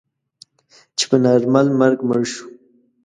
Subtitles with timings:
[0.97, 2.45] چې په نارمل مرګ مړ شو.